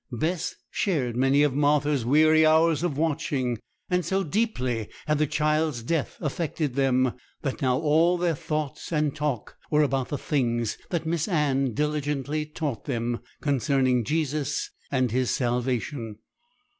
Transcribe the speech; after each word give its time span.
Bess 0.11 0.55
shared 0.71 1.15
many 1.15 1.43
of 1.43 1.53
Martha's 1.53 2.03
weary 2.03 2.43
hours 2.43 2.81
of 2.81 2.97
watching: 2.97 3.59
and 3.87 4.03
so 4.03 4.23
deeply 4.23 4.89
had 5.05 5.19
the 5.19 5.27
child's 5.27 5.83
death 5.83 6.17
affected 6.21 6.73
them, 6.73 7.13
that 7.43 7.61
now 7.61 7.77
all 7.77 8.17
their 8.17 8.33
thoughts 8.33 8.91
and 8.91 9.15
talk 9.15 9.57
were 9.69 9.83
about 9.83 10.09
the 10.09 10.17
things 10.17 10.75
that 10.89 11.05
Miss 11.05 11.27
Anne 11.27 11.75
diligently 11.75 12.47
taught 12.47 12.85
them 12.85 13.19
concerning 13.41 14.03
Jesus 14.03 14.71
and 14.89 15.11
His 15.11 15.29
salvation. 15.29 16.17